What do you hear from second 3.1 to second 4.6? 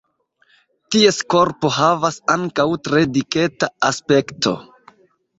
diketa aspekto.